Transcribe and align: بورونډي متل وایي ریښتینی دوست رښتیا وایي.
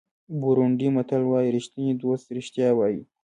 بورونډي 0.39 0.87
متل 0.95 1.21
وایي 1.27 1.49
ریښتینی 1.57 1.93
دوست 2.01 2.25
رښتیا 2.37 2.69
وایي. 2.75 3.01